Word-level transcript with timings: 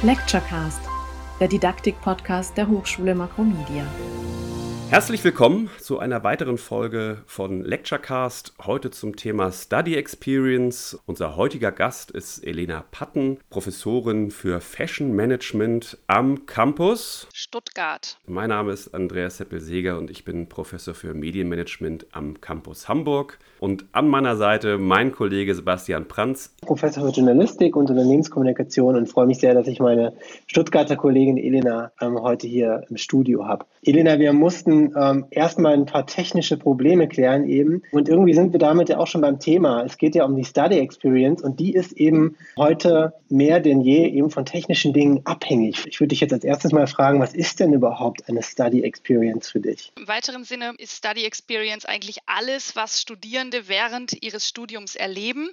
Lecturecast, 0.00 0.80
der 1.40 1.48
Didaktik-Podcast 1.48 2.56
der 2.56 2.68
Hochschule 2.68 3.16
Makromedia. 3.16 3.84
Herzlich 4.90 5.22
willkommen 5.22 5.68
zu 5.82 5.98
einer 5.98 6.24
weiteren 6.24 6.56
Folge 6.56 7.18
von 7.26 7.62
Lecturecast. 7.62 8.54
Heute 8.64 8.90
zum 8.90 9.16
Thema 9.16 9.52
Study 9.52 9.96
Experience. 9.96 10.98
Unser 11.04 11.36
heutiger 11.36 11.72
Gast 11.72 12.10
ist 12.10 12.38
Elena 12.38 12.84
Patten, 12.90 13.36
Professorin 13.50 14.30
für 14.30 14.62
Fashion 14.62 15.14
Management 15.14 15.98
am 16.06 16.46
Campus 16.46 17.28
Stuttgart. 17.34 18.16
Mein 18.26 18.48
Name 18.48 18.72
ist 18.72 18.94
Andreas 18.94 19.36
Seppel-Seger 19.36 19.98
und 19.98 20.10
ich 20.10 20.24
bin 20.24 20.48
Professor 20.48 20.94
für 20.94 21.12
Medienmanagement 21.12 22.06
am 22.12 22.40
Campus 22.40 22.88
Hamburg. 22.88 23.38
Und 23.60 23.84
an 23.92 24.08
meiner 24.08 24.36
Seite 24.36 24.78
mein 24.78 25.12
Kollege 25.12 25.54
Sebastian 25.54 26.08
Pranz. 26.08 26.54
Professor 26.62 27.04
für 27.04 27.12
Journalistik 27.12 27.76
und 27.76 27.90
Unternehmenskommunikation 27.90 28.96
und 28.96 29.06
freue 29.06 29.26
mich 29.26 29.38
sehr, 29.38 29.52
dass 29.52 29.66
ich 29.66 29.80
meine 29.80 30.14
Stuttgarter 30.46 30.96
Kollegin 30.96 31.36
Elena 31.36 31.92
ähm, 32.00 32.18
heute 32.22 32.46
hier 32.46 32.84
im 32.88 32.96
Studio 32.96 33.46
habe. 33.46 33.66
Elena, 33.82 34.18
wir 34.18 34.32
mussten 34.32 34.77
ähm, 34.96 35.26
erstmal 35.30 35.74
ein 35.74 35.86
paar 35.86 36.06
technische 36.06 36.56
Probleme 36.56 37.08
klären 37.08 37.48
eben. 37.48 37.82
Und 37.92 38.08
irgendwie 38.08 38.34
sind 38.34 38.52
wir 38.52 38.58
damit 38.58 38.88
ja 38.88 38.98
auch 38.98 39.06
schon 39.06 39.20
beim 39.20 39.38
Thema. 39.38 39.84
Es 39.84 39.98
geht 39.98 40.14
ja 40.14 40.24
um 40.24 40.36
die 40.36 40.44
Study 40.44 40.78
Experience 40.78 41.42
und 41.42 41.60
die 41.60 41.74
ist 41.74 41.92
eben 41.92 42.36
heute 42.56 43.12
mehr 43.28 43.60
denn 43.60 43.80
je 43.80 44.06
eben 44.08 44.30
von 44.30 44.44
technischen 44.44 44.92
Dingen 44.92 45.22
abhängig. 45.24 45.86
Ich 45.86 46.00
würde 46.00 46.08
dich 46.08 46.20
jetzt 46.20 46.32
als 46.32 46.44
erstes 46.44 46.72
mal 46.72 46.86
fragen, 46.86 47.20
was 47.20 47.34
ist 47.34 47.60
denn 47.60 47.72
überhaupt 47.72 48.28
eine 48.28 48.42
Study 48.42 48.82
Experience 48.82 49.50
für 49.50 49.60
dich? 49.60 49.92
Im 49.96 50.08
weiteren 50.08 50.44
Sinne 50.44 50.74
ist 50.78 50.96
Study 50.96 51.24
Experience 51.24 51.84
eigentlich 51.84 52.18
alles, 52.26 52.76
was 52.76 53.00
Studierende 53.00 53.68
während 53.68 54.22
ihres 54.22 54.48
Studiums 54.48 54.94
erleben. 54.94 55.50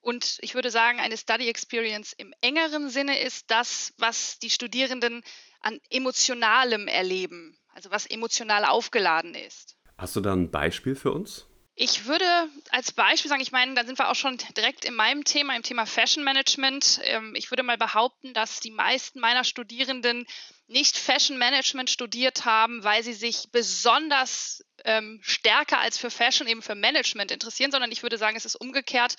Und 0.00 0.38
ich 0.40 0.54
würde 0.54 0.70
sagen, 0.70 1.00
eine 1.00 1.16
Study 1.16 1.48
Experience 1.48 2.12
im 2.16 2.32
engeren 2.40 2.90
Sinne 2.90 3.18
ist 3.18 3.50
das, 3.50 3.92
was 3.98 4.38
die 4.38 4.50
Studierenden 4.50 5.22
an 5.62 5.80
emotionalem 5.90 6.86
erleben 6.86 7.58
also 7.76 7.90
was 7.90 8.06
emotional 8.06 8.64
aufgeladen 8.64 9.34
ist. 9.34 9.76
Hast 9.98 10.16
du 10.16 10.20
da 10.20 10.32
ein 10.32 10.50
Beispiel 10.50 10.96
für 10.96 11.12
uns? 11.12 11.46
Ich 11.78 12.06
würde 12.06 12.24
als 12.70 12.90
Beispiel 12.92 13.28
sagen, 13.28 13.42
ich 13.42 13.52
meine, 13.52 13.74
da 13.74 13.84
sind 13.84 13.98
wir 13.98 14.08
auch 14.08 14.14
schon 14.14 14.38
direkt 14.56 14.86
in 14.86 14.94
meinem 14.94 15.24
Thema, 15.24 15.54
im 15.54 15.62
Thema 15.62 15.84
Fashion 15.84 16.24
Management. 16.24 17.00
Ähm, 17.04 17.34
ich 17.34 17.50
würde 17.50 17.62
mal 17.62 17.76
behaupten, 17.76 18.32
dass 18.32 18.60
die 18.60 18.70
meisten 18.70 19.20
meiner 19.20 19.44
Studierenden 19.44 20.26
nicht 20.68 20.96
Fashion 20.96 21.36
Management 21.36 21.90
studiert 21.90 22.46
haben, 22.46 22.82
weil 22.82 23.02
sie 23.02 23.12
sich 23.12 23.50
besonders 23.52 24.64
ähm, 24.86 25.20
stärker 25.22 25.78
als 25.78 25.98
für 25.98 26.10
Fashion 26.10 26.46
eben 26.46 26.62
für 26.62 26.74
Management 26.74 27.30
interessieren, 27.30 27.70
sondern 27.70 27.92
ich 27.92 28.02
würde 28.02 28.16
sagen, 28.16 28.38
es 28.38 28.46
ist 28.46 28.56
umgekehrt. 28.56 29.16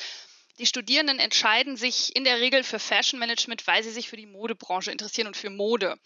Die 0.57 0.65
Studierenden 0.65 1.19
entscheiden 1.19 1.77
sich 1.77 2.15
in 2.15 2.23
der 2.23 2.39
Regel 2.39 2.63
für 2.63 2.79
Fashion 2.79 3.19
Management, 3.19 3.67
weil 3.67 3.83
sie 3.83 3.91
sich 3.91 4.09
für 4.09 4.17
die 4.17 4.25
Modebranche 4.25 4.91
interessieren 4.91 5.27
und 5.27 5.37
für 5.37 5.51
Mode. 5.51 5.99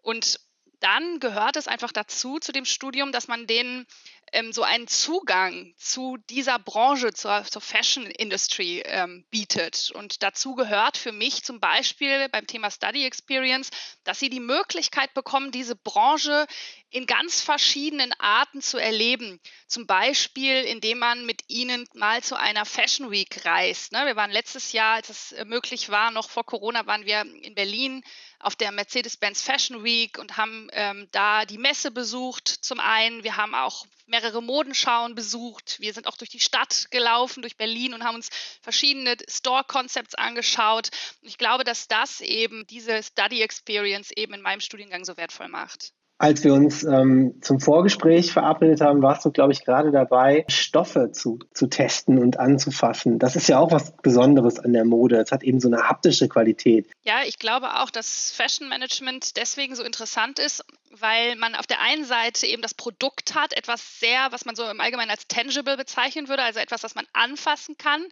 Und 0.00 0.40
dann 0.80 1.20
gehört 1.20 1.56
es 1.56 1.68
einfach 1.68 1.92
dazu, 1.92 2.38
zu 2.38 2.52
dem 2.52 2.64
Studium, 2.64 3.12
dass 3.12 3.28
man 3.28 3.46
denen 3.46 3.86
ähm, 4.32 4.52
so 4.52 4.62
einen 4.62 4.86
Zugang 4.86 5.74
zu 5.76 6.16
dieser 6.28 6.58
Branche, 6.58 7.12
zur, 7.12 7.44
zur 7.44 7.60
Fashion 7.60 8.06
Industry 8.06 8.82
ähm, 8.86 9.24
bietet. 9.30 9.90
Und 9.94 10.22
dazu 10.22 10.54
gehört 10.54 10.96
für 10.96 11.12
mich 11.12 11.44
zum 11.44 11.60
Beispiel 11.60 12.28
beim 12.28 12.46
Thema 12.46 12.70
Study 12.70 13.04
Experience, 13.04 13.70
dass 14.04 14.20
sie 14.20 14.30
die 14.30 14.40
Möglichkeit 14.40 15.14
bekommen, 15.14 15.50
diese 15.50 15.76
Branche 15.76 16.46
in 16.90 17.06
ganz 17.06 17.40
verschiedenen 17.40 18.12
Arten 18.18 18.62
zu 18.62 18.78
erleben. 18.78 19.40
Zum 19.66 19.86
Beispiel, 19.86 20.62
indem 20.64 20.98
man 20.98 21.24
mit 21.26 21.42
ihnen 21.48 21.86
mal 21.94 22.22
zu 22.22 22.36
einer 22.36 22.64
Fashion 22.64 23.10
Week 23.10 23.44
reist. 23.44 23.92
Ne? 23.92 24.06
Wir 24.06 24.16
waren 24.16 24.30
letztes 24.30 24.72
Jahr, 24.72 24.96
als 24.96 25.08
es 25.08 25.32
äh, 25.32 25.44
möglich 25.44 25.88
war, 25.90 26.10
noch 26.10 26.30
vor 26.30 26.44
Corona, 26.44 26.86
waren 26.86 27.04
wir 27.04 27.20
in 27.20 27.54
Berlin 27.54 28.02
auf 28.40 28.56
der 28.56 28.72
Mercedes-Benz 28.72 29.42
Fashion 29.42 29.84
Week 29.84 30.18
und 30.18 30.36
haben 30.36 30.68
ähm, 30.72 31.08
da 31.12 31.44
die 31.44 31.58
Messe 31.58 31.90
besucht. 31.90 32.48
Zum 32.48 32.80
einen, 32.80 33.22
wir 33.22 33.36
haben 33.36 33.54
auch 33.54 33.86
mehrere 34.06 34.42
Modenschauen 34.42 35.14
besucht. 35.14 35.76
Wir 35.78 35.92
sind 35.92 36.06
auch 36.06 36.16
durch 36.16 36.30
die 36.30 36.40
Stadt 36.40 36.88
gelaufen, 36.90 37.42
durch 37.42 37.56
Berlin 37.56 37.94
und 37.94 38.02
haben 38.02 38.16
uns 38.16 38.28
verschiedene 38.60 39.16
Store-Concepts 39.28 40.14
angeschaut. 40.16 40.90
ich 41.22 41.38
glaube, 41.38 41.64
dass 41.64 41.86
das 41.86 42.20
eben 42.20 42.66
diese 42.66 43.02
Study 43.02 43.42
Experience 43.42 44.10
eben 44.10 44.34
in 44.34 44.42
meinem 44.42 44.60
Studiengang 44.60 45.04
so 45.04 45.16
wertvoll 45.16 45.48
macht. 45.48 45.92
Als 46.20 46.44
wir 46.44 46.52
uns 46.52 46.84
ähm, 46.84 47.36
zum 47.40 47.60
Vorgespräch 47.60 48.30
verabredet 48.30 48.82
haben, 48.82 49.00
warst 49.00 49.24
du, 49.24 49.30
glaube 49.30 49.54
ich, 49.54 49.64
gerade 49.64 49.90
dabei, 49.90 50.44
Stoffe 50.48 51.12
zu, 51.12 51.38
zu 51.54 51.66
testen 51.66 52.18
und 52.18 52.38
anzufassen. 52.38 53.18
Das 53.18 53.36
ist 53.36 53.48
ja 53.48 53.58
auch 53.58 53.72
was 53.72 53.96
Besonderes 54.02 54.58
an 54.58 54.74
der 54.74 54.84
Mode. 54.84 55.16
Es 55.16 55.32
hat 55.32 55.42
eben 55.42 55.60
so 55.60 55.68
eine 55.68 55.88
haptische 55.88 56.28
Qualität. 56.28 56.86
Ja, 57.04 57.22
ich 57.26 57.38
glaube 57.38 57.80
auch, 57.80 57.88
dass 57.88 58.32
Fashion 58.32 58.68
Management 58.68 59.38
deswegen 59.38 59.74
so 59.74 59.82
interessant 59.82 60.38
ist, 60.38 60.62
weil 60.90 61.36
man 61.36 61.54
auf 61.54 61.66
der 61.66 61.80
einen 61.80 62.04
Seite 62.04 62.46
eben 62.46 62.60
das 62.60 62.74
Produkt 62.74 63.34
hat, 63.34 63.56
etwas 63.56 63.98
sehr, 63.98 64.30
was 64.30 64.44
man 64.44 64.54
so 64.54 64.68
im 64.68 64.82
Allgemeinen 64.82 65.10
als 65.10 65.26
tangible 65.26 65.78
bezeichnen 65.78 66.28
würde, 66.28 66.42
also 66.42 66.60
etwas, 66.60 66.82
was 66.82 66.94
man 66.94 67.06
anfassen 67.14 67.78
kann. 67.78 68.04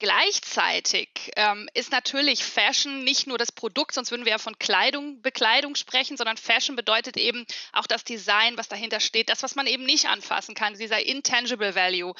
Gleichzeitig 0.00 1.10
ähm, 1.36 1.68
ist 1.74 1.92
natürlich 1.92 2.42
Fashion 2.42 3.04
nicht 3.04 3.26
nur 3.26 3.36
das 3.36 3.52
Produkt, 3.52 3.92
sonst 3.92 4.10
würden 4.10 4.24
wir 4.24 4.32
ja 4.32 4.38
von 4.38 4.58
Kleidung, 4.58 5.20
Bekleidung 5.20 5.74
sprechen, 5.74 6.16
sondern 6.16 6.38
Fashion 6.38 6.74
bedeutet 6.74 7.18
eben 7.18 7.44
auch 7.72 7.86
das 7.86 8.02
Design, 8.02 8.56
was 8.56 8.68
dahinter 8.68 8.98
steht, 9.00 9.28
das, 9.28 9.42
was 9.42 9.56
man 9.56 9.66
eben 9.66 9.84
nicht 9.84 10.06
anfassen 10.06 10.54
kann, 10.54 10.72
dieser 10.72 11.04
intangible 11.04 11.74
Value. 11.74 12.14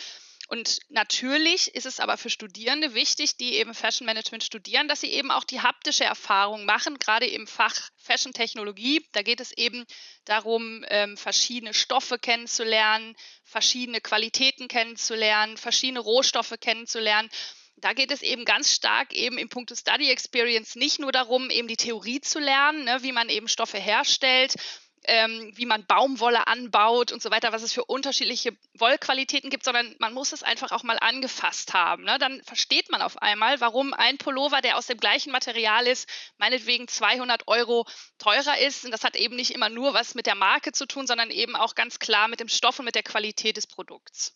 Und 0.49 0.81
natürlich 0.91 1.75
ist 1.75 1.87
es 1.87 2.01
aber 2.01 2.19
für 2.19 2.29
Studierende 2.29 2.93
wichtig, 2.93 3.39
die 3.39 3.55
eben 3.55 3.73
Fashion 3.73 4.05
Management 4.05 4.45
studieren, 4.45 4.87
dass 4.87 5.01
sie 5.01 5.13
eben 5.13 5.31
auch 5.31 5.45
die 5.45 5.63
haptische 5.63 6.05
Erfahrung 6.05 6.67
machen, 6.67 6.99
gerade 6.99 7.27
im 7.27 7.47
Fach 7.47 7.89
Fashion 7.97 8.35
Technologie. 8.35 9.07
Da 9.13 9.23
geht 9.23 9.41
es 9.41 9.53
eben 9.53 9.87
darum, 10.27 10.85
ähm, 10.89 11.17
verschiedene 11.17 11.73
Stoffe 11.73 12.19
kennenzulernen, 12.19 13.17
verschiedene 13.43 14.03
Qualitäten 14.03 14.69
kennenzulernen, 14.69 15.57
verschiedene 15.57 16.01
Rohstoffe 16.01 16.57
kennenzulernen 16.61 17.31
da 17.81 17.93
geht 17.93 18.11
es 18.11 18.23
eben 18.23 18.45
ganz 18.45 18.73
stark 18.73 19.13
eben 19.13 19.39
im 19.39 19.49
Punkt 19.49 19.77
Study 19.77 20.11
Experience 20.11 20.77
nicht 20.77 20.99
nur 20.99 21.13
darum, 21.13 21.51
eben 21.51 21.69
die 21.69 21.77
Theorie 21.77 22.21
zu 22.21 22.39
lernen, 22.39 22.85
ne, 22.85 22.99
wie 23.03 23.13
man 23.13 23.29
eben 23.29 23.49
Stoffe 23.49 23.79
herstellt, 23.79 24.55
ähm, 25.05 25.53
wie 25.55 25.67
man 25.67 25.87
Baumwolle 25.87 26.47
anbaut 26.47 27.13
und 27.13 27.23
so 27.23 27.31
weiter, 27.31 27.53
was 27.53 27.63
es 27.63 27.73
für 27.73 27.85
unterschiedliche 27.85 28.57
Wollqualitäten 28.75 29.51
gibt, 29.51 29.65
sondern 29.65 29.95
man 29.99 30.13
muss 30.13 30.33
es 30.33 30.43
einfach 30.43 30.73
auch 30.73 30.83
mal 30.83 30.99
angefasst 30.99 31.73
haben. 31.73 32.05
Ne? 32.05 32.19
Dann 32.19 32.43
versteht 32.43 32.91
man 32.91 33.03
auf 33.03 33.21
einmal, 33.23 33.61
warum 33.61 33.95
ein 33.95 34.19
Pullover, 34.19 34.61
der 34.61 34.77
aus 34.77 34.87
dem 34.87 34.99
gleichen 34.99 35.33
Material 35.33 35.87
ist, 35.87 36.09
meinetwegen 36.39 36.87
200 36.87 37.49
Euro 37.49 37.87
teurer 38.19 38.59
ist. 38.59 38.85
Und 38.85 38.91
das 38.91 39.05
hat 39.05 39.17
eben 39.17 39.37
nicht 39.37 39.53
immer 39.53 39.71
nur 39.71 39.95
was 39.95 40.15
mit 40.15 40.27
der 40.27 40.35
Marke 40.35 40.73
zu 40.73 40.87
tun, 40.87 41.07
sondern 41.07 41.31
eben 41.31 41.57
auch 41.57 41.75
ganz 41.75 41.99
klar 41.99 42.29
mit 42.29 42.41
dem 42.41 42.49
Stoff 42.49 42.79
und 42.79 42.85
mit 42.85 42.95
der 42.95 43.03
Qualität 43.03 43.57
des 43.57 43.67
Produkts. 43.67 44.35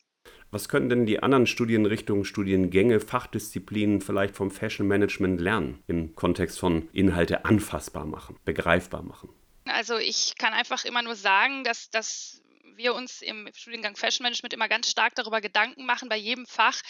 Was 0.55 0.69
können 0.69 0.89
denn 0.89 1.05
die 1.05 1.21
anderen 1.21 1.49
Studienrichtungen, 1.49 2.25
Studiengänge, 2.25 3.01
Fachdisziplinen 3.01 4.01
vielleicht 4.01 4.37
vom 4.37 4.53
Fashion 4.53 4.87
Management 4.87 5.41
lernen 5.41 5.83
im 5.89 6.15
Kontext 6.15 6.61
von 6.61 6.89
Inhalte 6.93 7.45
anfassbar 7.45 8.07
machen, 8.07 8.39
begreifbar 8.45 9.03
machen? 9.03 9.31
Also 9.65 9.97
ich 9.99 10.37
kann 10.39 10.53
einfach 10.53 10.85
immer 10.85 11.03
nur 11.03 11.17
sagen, 11.17 11.65
dass, 11.65 11.91
dass 11.91 12.41
wir 12.77 12.95
uns 12.95 13.21
im 13.21 13.49
Studiengang 13.53 13.97
Fashion 13.97 14.23
Management 14.23 14.55
immer 14.55 14.69
ganz 14.69 14.89
stark 14.89 15.17
darüber 15.17 15.41
Gedanken 15.41 15.87
machen, 15.87 16.09
bei 16.09 16.17
jedem 16.17 16.47
Fach, 16.47 16.81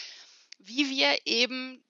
wie 0.59 0.91
wir 0.91 1.17
eben 1.25 1.83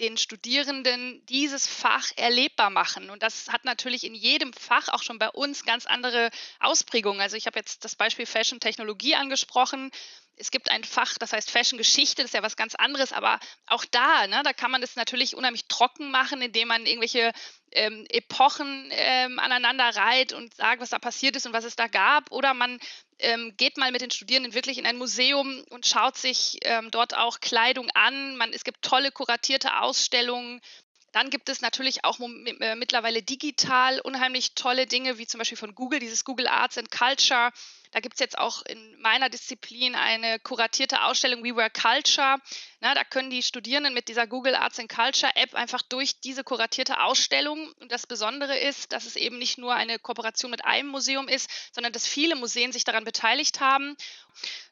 den 0.00 0.18
Studierenden 0.18 1.24
dieses 1.26 1.66
Fach 1.66 2.10
erlebbar 2.16 2.68
machen. 2.68 3.08
Und 3.08 3.22
das 3.22 3.48
hat 3.48 3.64
natürlich 3.64 4.04
in 4.04 4.14
jedem 4.14 4.52
Fach 4.52 4.88
auch 4.88 5.02
schon 5.02 5.18
bei 5.18 5.30
uns 5.30 5.64
ganz 5.64 5.86
andere 5.86 6.30
Ausprägungen. 6.60 7.22
Also 7.22 7.36
ich 7.36 7.46
habe 7.46 7.58
jetzt 7.58 7.84
das 7.84 7.96
Beispiel 7.96 8.26
Fashion 8.26 8.60
Technologie 8.60 9.14
angesprochen 9.14 9.90
es 10.36 10.50
gibt 10.50 10.70
ein 10.70 10.84
Fach, 10.84 11.16
das 11.18 11.32
heißt 11.32 11.50
Fashion 11.50 11.78
Geschichte, 11.78 12.22
das 12.22 12.30
ist 12.30 12.34
ja 12.34 12.42
was 12.42 12.56
ganz 12.56 12.74
anderes, 12.74 13.12
aber 13.12 13.38
auch 13.66 13.84
da, 13.84 14.26
ne, 14.26 14.42
da 14.44 14.52
kann 14.52 14.70
man 14.70 14.82
es 14.82 14.96
natürlich 14.96 15.36
unheimlich 15.36 15.66
trocken 15.66 16.10
machen, 16.10 16.42
indem 16.42 16.68
man 16.68 16.86
irgendwelche 16.86 17.32
ähm, 17.72 18.06
Epochen 18.08 18.88
ähm, 18.92 19.38
aneinander 19.38 19.94
reiht 19.96 20.32
und 20.32 20.54
sagt, 20.54 20.80
was 20.80 20.90
da 20.90 20.98
passiert 20.98 21.36
ist 21.36 21.46
und 21.46 21.52
was 21.52 21.64
es 21.64 21.76
da 21.76 21.86
gab. 21.88 22.30
Oder 22.30 22.54
man 22.54 22.78
ähm, 23.18 23.54
geht 23.56 23.76
mal 23.76 23.92
mit 23.92 24.00
den 24.00 24.10
Studierenden 24.10 24.54
wirklich 24.54 24.78
in 24.78 24.86
ein 24.86 24.96
Museum 24.96 25.64
und 25.70 25.86
schaut 25.86 26.16
sich 26.16 26.58
ähm, 26.62 26.90
dort 26.90 27.14
auch 27.14 27.40
Kleidung 27.40 27.90
an. 27.94 28.36
Man, 28.36 28.52
es 28.52 28.64
gibt 28.64 28.82
tolle 28.82 29.12
kuratierte 29.12 29.80
Ausstellungen. 29.80 30.60
Dann 31.12 31.30
gibt 31.30 31.48
es 31.48 31.60
natürlich 31.60 32.04
auch 32.04 32.18
äh, 32.18 32.74
mittlerweile 32.74 33.22
digital 33.22 34.00
unheimlich 34.00 34.54
tolle 34.54 34.86
Dinge, 34.86 35.18
wie 35.18 35.26
zum 35.26 35.38
Beispiel 35.38 35.58
von 35.58 35.74
Google, 35.74 36.00
dieses 36.00 36.24
Google 36.24 36.48
Arts 36.48 36.76
and 36.76 36.90
Culture 36.90 37.52
da 37.94 38.00
gibt 38.00 38.14
es 38.14 38.20
jetzt 38.20 38.36
auch 38.36 38.62
in 38.62 39.00
meiner 39.00 39.28
Disziplin 39.28 39.94
eine 39.94 40.40
kuratierte 40.40 41.04
Ausstellung 41.04 41.44
We 41.44 41.54
Were 41.54 41.70
Culture. 41.70 42.38
Na, 42.80 42.92
da 42.92 43.04
können 43.04 43.30
die 43.30 43.44
Studierenden 43.44 43.94
mit 43.94 44.08
dieser 44.08 44.26
Google 44.26 44.56
Arts 44.56 44.80
and 44.80 44.88
Culture 44.92 45.30
App 45.36 45.54
einfach 45.54 45.80
durch 45.80 46.18
diese 46.18 46.42
kuratierte 46.42 47.00
Ausstellung. 47.00 47.72
Und 47.78 47.92
das 47.92 48.08
Besondere 48.08 48.58
ist, 48.58 48.90
dass 48.90 49.06
es 49.06 49.14
eben 49.14 49.38
nicht 49.38 49.58
nur 49.58 49.76
eine 49.76 50.00
Kooperation 50.00 50.50
mit 50.50 50.64
einem 50.64 50.88
Museum 50.88 51.28
ist, 51.28 51.48
sondern 51.72 51.92
dass 51.92 52.04
viele 52.04 52.34
Museen 52.34 52.72
sich 52.72 52.82
daran 52.82 53.04
beteiligt 53.04 53.60
haben. 53.60 53.96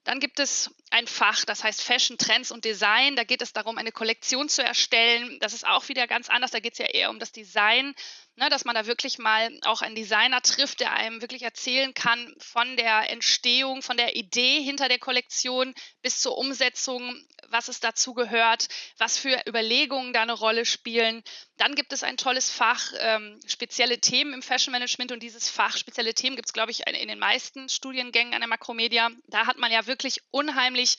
Dann 0.02 0.18
gibt 0.18 0.40
es 0.40 0.74
ein 0.90 1.06
Fach, 1.06 1.44
das 1.44 1.62
heißt 1.62 1.80
Fashion, 1.80 2.18
Trends 2.18 2.50
und 2.50 2.64
Design. 2.64 3.14
Da 3.14 3.22
geht 3.22 3.40
es 3.40 3.52
darum, 3.52 3.78
eine 3.78 3.92
Kollektion 3.92 4.48
zu 4.48 4.64
erstellen. 4.64 5.38
Das 5.38 5.52
ist 5.52 5.64
auch 5.64 5.88
wieder 5.88 6.08
ganz 6.08 6.28
anders. 6.28 6.50
Da 6.50 6.58
geht 6.58 6.72
es 6.72 6.80
ja 6.80 6.86
eher 6.86 7.08
um 7.08 7.20
das 7.20 7.30
Design 7.30 7.94
Ne, 8.36 8.48
dass 8.48 8.64
man 8.64 8.74
da 8.74 8.86
wirklich 8.86 9.18
mal 9.18 9.50
auch 9.64 9.82
einen 9.82 9.94
Designer 9.94 10.40
trifft, 10.40 10.80
der 10.80 10.94
einem 10.94 11.20
wirklich 11.20 11.42
erzählen 11.42 11.92
kann 11.92 12.34
von 12.38 12.78
der 12.78 13.10
Entstehung, 13.10 13.82
von 13.82 13.98
der 13.98 14.16
Idee 14.16 14.62
hinter 14.62 14.88
der 14.88 14.98
Kollektion 14.98 15.74
bis 16.00 16.20
zur 16.20 16.38
Umsetzung, 16.38 17.22
was 17.48 17.68
es 17.68 17.80
dazu 17.80 18.14
gehört, 18.14 18.68
was 18.96 19.18
für 19.18 19.38
Überlegungen 19.46 20.14
da 20.14 20.22
eine 20.22 20.32
Rolle 20.32 20.64
spielen. 20.64 21.22
Dann 21.58 21.74
gibt 21.74 21.92
es 21.92 22.02
ein 22.02 22.16
tolles 22.16 22.48
Fach, 22.48 22.94
ähm, 23.00 23.38
spezielle 23.46 24.00
Themen 24.00 24.32
im 24.32 24.42
Fashion 24.42 24.72
Management 24.72 25.12
und 25.12 25.22
dieses 25.22 25.50
Fach, 25.50 25.76
spezielle 25.76 26.14
Themen 26.14 26.34
gibt 26.34 26.48
es, 26.48 26.54
glaube 26.54 26.70
ich, 26.70 26.86
in 26.86 27.08
den 27.08 27.18
meisten 27.18 27.68
Studiengängen 27.68 28.32
an 28.32 28.40
der 28.40 28.48
Makromedia. 28.48 29.10
Da 29.26 29.46
hat 29.46 29.58
man 29.58 29.70
ja 29.70 29.86
wirklich 29.86 30.22
unheimlich 30.30 30.96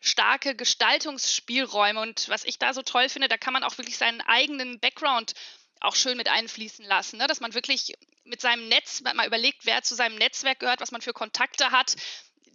starke 0.00 0.54
Gestaltungsspielräume 0.54 1.98
und 1.98 2.28
was 2.28 2.44
ich 2.44 2.58
da 2.58 2.74
so 2.74 2.82
toll 2.82 3.08
finde, 3.08 3.28
da 3.28 3.38
kann 3.38 3.54
man 3.54 3.64
auch 3.64 3.78
wirklich 3.78 3.96
seinen 3.96 4.20
eigenen 4.20 4.78
Background 4.80 5.32
auch 5.84 5.94
schön 5.94 6.16
mit 6.16 6.28
einfließen 6.28 6.84
lassen, 6.84 7.18
ne? 7.18 7.26
dass 7.26 7.40
man 7.40 7.54
wirklich 7.54 7.94
mit 8.24 8.40
seinem 8.40 8.68
Netz 8.68 9.02
mal 9.02 9.26
überlegt, 9.26 9.66
wer 9.66 9.82
zu 9.82 9.94
seinem 9.94 10.16
Netzwerk 10.16 10.60
gehört, 10.60 10.80
was 10.80 10.92
man 10.92 11.00
für 11.00 11.12
Kontakte 11.12 11.70
hat, 11.70 11.96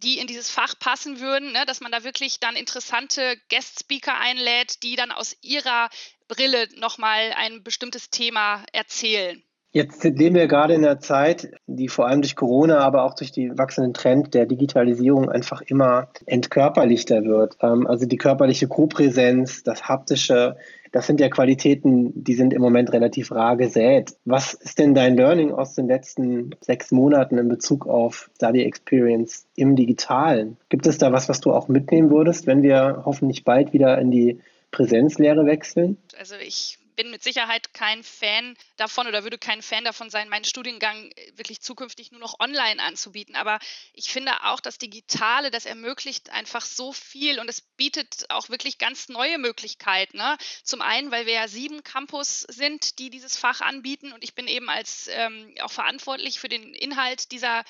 die 0.04 0.18
in 0.18 0.28
dieses 0.28 0.50
Fach 0.50 0.78
passen 0.80 1.20
würden, 1.20 1.52
ne? 1.52 1.66
dass 1.66 1.82
man 1.82 1.92
da 1.92 2.04
wirklich 2.04 2.40
dann 2.40 2.56
interessante 2.56 3.36
Guest-Speaker 3.50 4.18
einlädt, 4.18 4.84
die 4.84 4.96
dann 4.96 5.12
aus 5.12 5.36
ihrer 5.42 5.90
Brille 6.28 6.68
nochmal 6.78 7.34
ein 7.36 7.64
bestimmtes 7.64 8.10
Thema 8.10 8.64
erzählen. 8.72 9.44
Jetzt 9.72 10.04
leben 10.04 10.36
wir 10.36 10.48
gerade 10.48 10.74
in 10.74 10.84
einer 10.84 11.00
Zeit, 11.00 11.52
die 11.68 11.90
vor 11.90 12.08
allem 12.08 12.22
durch 12.22 12.36
Corona, 12.36 12.80
aber 12.80 13.04
auch 13.04 13.14
durch 13.14 13.32
den 13.32 13.56
wachsenden 13.56 13.94
Trend 13.94 14.34
der 14.34 14.48
Digitalisierung 14.48 15.30
einfach 15.30 15.62
immer 15.62 16.08
entkörperlichter 16.26 17.24
wird. 17.24 17.56
Ähm, 17.62 17.86
also 17.86 18.08
die 18.08 18.18
körperliche 18.18 18.68
Kopräsenz, 18.68 19.62
das 19.62 19.88
haptische, 19.88 20.58
das 20.92 21.08
sind 21.08 21.20
ja 21.20 21.30
Qualitäten, 21.30 22.24
die 22.24 22.34
sind 22.34 22.54
im 22.54 22.62
Moment 22.62 22.92
relativ 22.94 23.32
rar 23.32 23.58
gesät. 23.58 24.16
Was 24.26 24.54
ist 24.54 24.80
denn 24.80 24.94
dein 24.94 25.16
Learning 25.16 25.52
aus 25.52 25.76
den 25.76 25.88
letzten 25.88 26.52
sechs 26.62 26.92
Monaten 26.92 27.38
in 27.38 27.48
Bezug 27.48 27.88
auf 27.88 28.30
Study 28.36 28.64
Experience 28.64 29.46
im 29.56 29.76
Digitalen? 29.76 30.58
Gibt 30.70 30.88
es 30.88 30.98
da 30.98 31.12
was, 31.12 31.30
was 31.30 31.42
du 31.42 31.54
auch 31.54 31.68
mitnehmen 31.68 32.10
würdest, 32.10 32.48
wenn 32.48 32.64
wir 32.64 33.04
hoffentlich 33.06 33.44
bald 33.44 33.74
wieder 33.74 34.00
in 34.00 34.12
die 34.12 34.40
Präsenzlehre 34.72 35.46
wechseln? 35.46 35.98
Also 36.18 36.36
ich 36.42 36.80
bin 37.00 37.12
mit 37.12 37.24
Sicherheit 37.24 37.74
kein 37.74 38.04
Fan 38.04 38.58
davon 38.76 39.08
oder 39.08 39.24
würde 39.24 39.38
kein 39.38 39.62
Fan 39.62 39.86
davon 39.86 40.10
sein, 40.10 40.28
meinen 40.28 40.44
Studiengang 40.44 41.10
äh, 41.12 41.32
wirklich 41.38 41.62
zukünftig 41.62 42.12
nur 42.12 42.20
noch 42.20 42.42
online 42.42 42.84
anzubieten. 42.84 43.38
Aber 43.38 43.60
ich 43.94 44.12
finde 44.12 44.34
auch, 44.44 44.60
das 44.60 44.80
Digitale, 44.80 45.50
das 45.50 45.66
ermöglicht 45.66 46.30
einfach 46.30 46.66
so 46.66 46.92
viel 46.92 47.40
und 47.40 47.50
es 47.50 47.62
bietet 47.62 48.26
auch 48.30 48.50
wirklich 48.50 48.80
ganz 48.80 49.08
neue 49.08 49.38
Möglichkeiten. 49.38 50.18
Ne? 50.18 50.38
Zum 50.64 50.82
einen, 50.82 51.10
weil 51.10 51.26
wir 51.26 51.36
ja 51.36 51.48
sieben 51.48 51.86
Campus 51.86 52.42
sind, 52.42 53.00
die 53.00 53.10
dieses 53.10 53.38
Fach 53.38 53.62
anbieten 53.62 54.12
und 54.12 54.22
ich 54.22 54.36
bin 54.36 54.50
eben 54.50 54.70
als 54.70 55.08
ähm, 55.10 55.56
auch 55.62 55.72
verantwortlich 55.72 56.42
für 56.42 56.50
den 56.50 56.74
Inhalt 56.74 57.32
dieser 57.32 57.64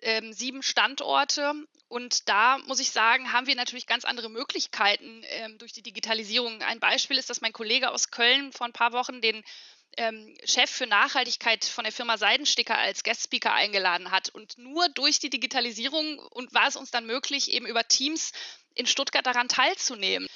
ähm, 0.00 0.32
sieben 0.32 0.64
Standorte. 0.64 1.54
Und 1.92 2.26
da 2.30 2.56
muss 2.66 2.80
ich 2.80 2.90
sagen, 2.90 3.34
haben 3.34 3.46
wir 3.46 3.54
natürlich 3.54 3.86
ganz 3.86 4.06
andere 4.06 4.30
Möglichkeiten 4.30 5.22
ähm, 5.28 5.58
durch 5.58 5.74
die 5.74 5.82
Digitalisierung. 5.82 6.62
Ein 6.62 6.80
Beispiel 6.80 7.18
ist, 7.18 7.28
dass 7.28 7.42
mein 7.42 7.52
Kollege 7.52 7.90
aus 7.90 8.10
Köln 8.10 8.50
vor 8.50 8.66
ein 8.66 8.72
paar 8.72 8.94
Wochen 8.94 9.20
den 9.20 9.44
ähm, 9.98 10.34
Chef 10.46 10.70
für 10.70 10.86
Nachhaltigkeit 10.86 11.66
von 11.66 11.84
der 11.84 11.92
Firma 11.92 12.16
Seidensticker 12.16 12.78
als 12.78 13.04
Guest-Speaker 13.04 13.52
eingeladen 13.52 14.10
hat. 14.10 14.30
Und 14.30 14.56
nur 14.56 14.88
durch 14.88 15.18
die 15.18 15.28
Digitalisierung 15.28 16.18
und 16.18 16.54
war 16.54 16.66
es 16.66 16.76
uns 16.76 16.90
dann 16.90 17.04
möglich, 17.04 17.52
eben 17.52 17.66
über 17.66 17.86
Teams 17.86 18.32
in 18.74 18.86
Stuttgart 18.86 19.26
daran 19.26 19.48
teilzunehmen. 19.48 20.26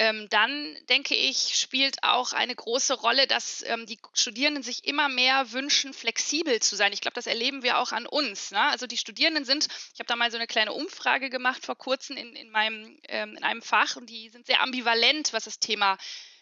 Ähm, 0.00 0.28
dann 0.30 0.76
denke 0.88 1.16
ich, 1.16 1.56
spielt 1.56 2.04
auch 2.04 2.32
eine 2.32 2.54
große 2.54 2.94
Rolle, 2.94 3.26
dass 3.26 3.64
ähm, 3.66 3.84
die 3.84 3.98
Studierenden 4.14 4.62
sich 4.62 4.86
immer 4.86 5.08
mehr 5.08 5.50
wünschen, 5.50 5.92
flexibel 5.92 6.60
zu 6.62 6.76
sein. 6.76 6.92
Ich 6.92 7.00
glaube, 7.00 7.16
das 7.16 7.26
erleben 7.26 7.64
wir 7.64 7.78
auch 7.78 7.90
an 7.90 8.06
uns. 8.06 8.52
Ne? 8.52 8.60
Also 8.60 8.86
die 8.86 8.96
Studierenden 8.96 9.44
sind, 9.44 9.66
ich 9.94 9.98
habe 9.98 10.06
da 10.06 10.14
mal 10.14 10.30
so 10.30 10.36
eine 10.36 10.46
kleine 10.46 10.72
Umfrage 10.72 11.30
gemacht 11.30 11.66
vor 11.66 11.76
kurzem 11.76 12.16
in, 12.16 12.36
in, 12.36 12.50
meinem, 12.50 12.96
ähm, 13.08 13.36
in 13.36 13.42
einem 13.42 13.60
Fach 13.60 13.96
und 13.96 14.08
die 14.08 14.28
sind 14.28 14.46
sehr 14.46 14.60
ambivalent, 14.62 15.32
was 15.32 15.44
das 15.44 15.58
Thema 15.58 15.98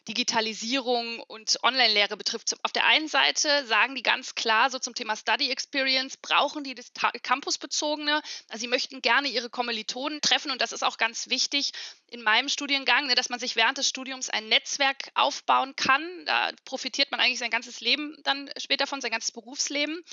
Digitalisierung 0.08 1.20
und 1.20 1.58
Online-Lehre 1.62 2.16
betrifft. 2.16 2.54
Auf 2.62 2.72
der 2.72 2.84
einen 2.86 3.08
Seite 3.08 3.66
sagen 3.66 3.94
die 3.94 4.02
ganz 4.02 4.34
klar, 4.34 4.70
so 4.70 4.78
zum 4.78 4.94
Thema 4.94 5.16
Study 5.16 5.50
Experience, 5.50 6.16
brauchen 6.16 6.64
die 6.64 6.74
das 6.74 6.92
campusbezogene. 7.22 8.22
Also 8.48 8.60
sie 8.60 8.68
möchten 8.68 9.02
gerne 9.02 9.28
ihre 9.28 9.50
Kommilitonen 9.50 10.20
treffen 10.20 10.50
und 10.50 10.60
das 10.60 10.72
ist 10.72 10.84
auch 10.84 10.98
ganz 10.98 11.28
wichtig 11.28 11.72
in 12.08 12.22
meinem 12.22 12.48
Studiengang, 12.48 13.06
ne, 13.06 13.14
dass 13.14 13.28
man 13.28 13.40
sich 13.40 13.56
während 13.56 13.78
des 13.78 13.88
Studiums 13.88 14.30
ein 14.30 14.48
Netzwerk 14.48 15.10
aufbauen 15.14 15.74
kann. 15.74 16.02
Da 16.26 16.50
profitiert 16.64 17.10
man 17.10 17.20
eigentlich 17.20 17.38
sein 17.38 17.50
ganzes 17.50 17.80
Leben 17.80 18.16
dann 18.22 18.48
später 18.58 18.86
von, 18.86 19.00
sein 19.00 19.10
ganzes 19.10 19.32
Berufsleben. 19.32 20.04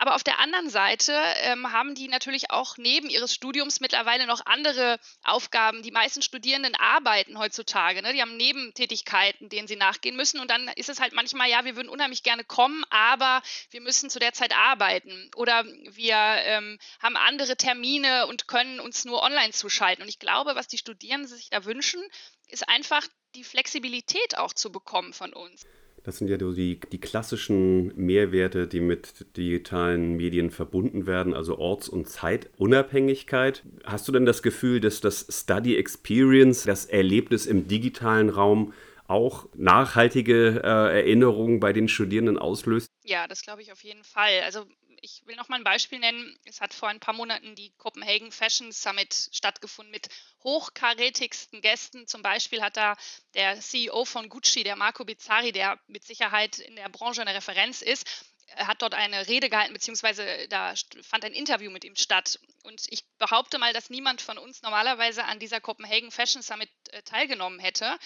Aber 0.00 0.14
auf 0.14 0.22
der 0.22 0.38
anderen 0.38 0.70
Seite 0.70 1.12
ähm, 1.42 1.72
haben 1.72 1.94
die 1.94 2.06
natürlich 2.06 2.50
auch 2.50 2.76
neben 2.76 3.10
ihres 3.10 3.34
Studiums 3.34 3.80
mittlerweile 3.80 4.26
noch 4.26 4.46
andere 4.46 5.00
Aufgaben. 5.24 5.82
Die 5.82 5.90
meisten 5.90 6.22
Studierenden 6.22 6.76
arbeiten 6.76 7.38
heutzutage. 7.38 8.00
Ne? 8.02 8.12
Die 8.12 8.22
haben 8.22 8.36
Nebentätigkeiten, 8.36 9.37
denen 9.40 9.68
sie 9.68 9.76
nachgehen 9.76 10.16
müssen. 10.16 10.40
Und 10.40 10.50
dann 10.50 10.68
ist 10.76 10.88
es 10.88 11.00
halt 11.00 11.12
manchmal, 11.12 11.48
ja, 11.48 11.64
wir 11.64 11.76
würden 11.76 11.88
unheimlich 11.88 12.22
gerne 12.22 12.44
kommen, 12.44 12.84
aber 12.90 13.42
wir 13.70 13.80
müssen 13.80 14.10
zu 14.10 14.18
der 14.18 14.32
Zeit 14.32 14.56
arbeiten. 14.56 15.30
Oder 15.36 15.64
wir 15.64 16.16
ähm, 16.16 16.78
haben 17.00 17.16
andere 17.16 17.56
Termine 17.56 18.26
und 18.26 18.48
können 18.48 18.80
uns 18.80 19.04
nur 19.04 19.22
online 19.22 19.52
zuschalten. 19.52 20.02
Und 20.02 20.08
ich 20.08 20.18
glaube, 20.18 20.54
was 20.54 20.68
die 20.68 20.78
Studierenden 20.78 21.28
sich 21.28 21.50
da 21.50 21.64
wünschen, 21.64 22.02
ist 22.48 22.68
einfach 22.68 23.06
die 23.34 23.44
Flexibilität 23.44 24.38
auch 24.38 24.52
zu 24.52 24.72
bekommen 24.72 25.12
von 25.12 25.32
uns. 25.32 25.66
Das 26.04 26.16
sind 26.16 26.28
ja 26.28 26.38
die, 26.38 26.80
die 26.80 27.00
klassischen 27.00 27.94
Mehrwerte, 27.96 28.66
die 28.66 28.80
mit 28.80 29.36
digitalen 29.36 30.16
Medien 30.16 30.50
verbunden 30.50 31.06
werden, 31.06 31.34
also 31.34 31.58
Orts- 31.58 31.88
und 31.88 32.08
Zeitunabhängigkeit. 32.08 33.62
Hast 33.84 34.08
du 34.08 34.12
denn 34.12 34.24
das 34.24 34.42
Gefühl, 34.42 34.80
dass 34.80 35.02
das 35.02 35.26
Study 35.28 35.76
Experience, 35.76 36.62
das 36.62 36.86
Erlebnis 36.86 37.44
im 37.44 37.68
digitalen 37.68 38.30
Raum, 38.30 38.72
auch 39.08 39.46
nachhaltige 39.54 40.60
äh, 40.62 40.98
Erinnerungen 40.98 41.60
bei 41.60 41.72
den 41.72 41.88
Studierenden 41.88 42.38
auslöst? 42.38 42.92
Ja, 43.04 43.26
das 43.26 43.42
glaube 43.42 43.62
ich 43.62 43.72
auf 43.72 43.82
jeden 43.82 44.04
Fall. 44.04 44.42
Also 44.44 44.66
ich 45.00 45.22
will 45.26 45.36
noch 45.36 45.48
mal 45.48 45.56
ein 45.56 45.64
Beispiel 45.64 45.98
nennen. 45.98 46.38
Es 46.44 46.60
hat 46.60 46.74
vor 46.74 46.88
ein 46.88 47.00
paar 47.00 47.14
Monaten 47.14 47.54
die 47.54 47.72
Copenhagen 47.78 48.32
Fashion 48.32 48.70
Summit 48.72 49.30
stattgefunden 49.32 49.90
mit 49.90 50.08
hochkarätigsten 50.44 51.60
Gästen. 51.60 52.06
Zum 52.06 52.22
Beispiel 52.22 52.62
hat 52.62 52.76
da 52.76 52.96
der 53.34 53.58
CEO 53.60 54.04
von 54.04 54.28
Gucci, 54.28 54.62
der 54.62 54.76
Marco 54.76 55.04
Bizzari, 55.04 55.52
der 55.52 55.78
mit 55.86 56.04
Sicherheit 56.04 56.58
in 56.58 56.76
der 56.76 56.88
Branche 56.88 57.22
eine 57.22 57.34
Referenz 57.34 57.82
ist, 57.82 58.26
hat 58.56 58.82
dort 58.82 58.94
eine 58.94 59.28
Rede 59.28 59.50
gehalten, 59.50 59.74
beziehungsweise 59.74 60.24
da 60.48 60.74
fand 61.02 61.24
ein 61.24 61.32
Interview 61.32 61.70
mit 61.70 61.84
ihm 61.84 61.96
statt. 61.96 62.38
Und 62.64 62.86
ich 62.88 63.04
behaupte 63.18 63.58
mal, 63.58 63.72
dass 63.72 63.90
niemand 63.90 64.20
von 64.20 64.38
uns 64.38 64.62
normalerweise 64.62 65.24
an 65.24 65.38
dieser 65.38 65.60
Copenhagen 65.60 66.10
Fashion 66.10 66.42
Summit 66.42 66.70
äh, 66.90 67.02
teilgenommen 67.02 67.58
hätte. 67.58 67.98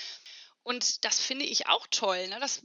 Und 0.63 1.05
das 1.05 1.21
finde 1.21 1.45
ich 1.45 1.67
auch 1.67 1.87
toll. 1.91 2.29
Ne? 2.29 2.39
Das 2.41 2.63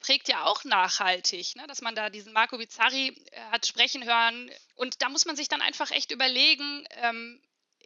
prägt 0.00 0.28
ja 0.28 0.44
auch 0.44 0.64
nachhaltig, 0.64 1.56
ne? 1.56 1.66
dass 1.66 1.82
man 1.82 1.94
da 1.94 2.10
diesen 2.10 2.32
Marco 2.32 2.58
Bizzarri 2.58 3.08
äh, 3.30 3.40
hat 3.50 3.66
sprechen 3.66 4.04
hören. 4.04 4.50
Und 4.74 5.02
da 5.02 5.08
muss 5.08 5.26
man 5.26 5.36
sich 5.36 5.48
dann 5.48 5.62
einfach 5.62 5.90
echt 5.90 6.10
überlegen, 6.10 6.86
ähm, 6.92 7.40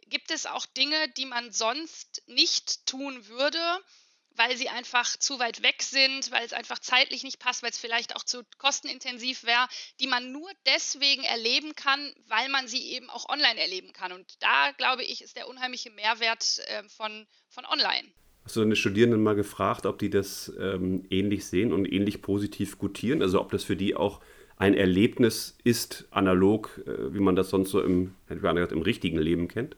gibt 0.07 0.31
es 0.31 0.45
auch 0.45 0.65
Dinge, 0.65 1.09
die 1.09 1.25
man 1.25 1.51
sonst 1.51 2.23
nicht 2.27 2.85
tun 2.85 3.27
würde, 3.27 3.59
weil 4.31 4.57
sie 4.57 4.69
einfach 4.69 5.15
zu 5.17 5.39
weit 5.39 5.61
weg 5.61 5.81
sind, 5.81 6.29
weil 6.31 6.45
es 6.45 6.53
einfach 6.53 6.79
zeitlich 6.79 7.23
nicht 7.23 7.39
passt, 7.39 7.63
weil 7.63 7.69
es 7.69 7.77
vielleicht 7.77 8.15
auch 8.15 8.23
zu 8.23 8.43
kostenintensiv 8.57 9.43
wäre, 9.43 9.67
die 9.99 10.07
man 10.07 10.31
nur 10.31 10.51
deswegen 10.65 11.23
erleben 11.23 11.75
kann, 11.75 12.13
weil 12.27 12.49
man 12.49 12.67
sie 12.67 12.91
eben 12.91 13.09
auch 13.09 13.29
online 13.29 13.59
erleben 13.59 13.93
kann. 13.93 14.11
Und 14.11 14.41
da, 14.41 14.71
glaube 14.71 15.03
ich, 15.03 15.21
ist 15.21 15.37
der 15.37 15.47
unheimliche 15.47 15.89
Mehrwert 15.89 16.59
äh, 16.67 16.87
von, 16.89 17.27
von 17.49 17.65
online. 17.65 18.11
Hast 18.45 18.55
du 18.55 18.59
deine 18.59 18.75
Studierenden 18.75 19.23
mal 19.23 19.33
gefragt, 19.33 19.87
ob 19.87 19.97
die 19.97 20.11
das 20.11 20.53
ähm, 20.59 21.03
ähnlich 21.09 21.47
sehen 21.47 21.73
und 21.73 21.91
ähnlich 21.91 22.21
positiv 22.21 22.77
gutieren? 22.77 23.23
Also 23.23 23.41
ob 23.41 23.51
das 23.51 23.63
für 23.63 23.75
die 23.75 23.95
auch 23.95 24.21
ein 24.55 24.75
Erlebnis 24.75 25.57
ist, 25.63 26.05
analog, 26.11 26.79
äh, 26.85 27.11
wie 27.11 27.19
man 27.19 27.35
das 27.35 27.49
sonst 27.49 27.71
so 27.71 27.81
im, 27.81 28.15
im 28.29 28.81
richtigen 28.83 29.17
Leben 29.17 29.47
kennt? 29.47 29.75